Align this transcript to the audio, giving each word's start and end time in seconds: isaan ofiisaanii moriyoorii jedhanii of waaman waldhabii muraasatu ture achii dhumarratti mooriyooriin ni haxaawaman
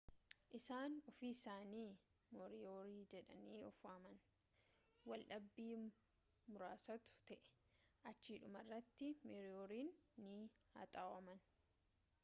isaan 0.59 0.93
ofiisaanii 1.09 1.89
moriyoorii 2.37 3.03
jedhanii 3.11 3.59
of 3.67 3.77
waaman 3.87 4.17
waldhabii 5.11 5.69
muraasatu 6.55 7.13
ture 7.29 7.39
achii 8.15 8.41
dhumarratti 8.47 9.13
mooriyooriin 9.35 9.95
ni 10.27 10.35
haxaawaman 10.81 11.47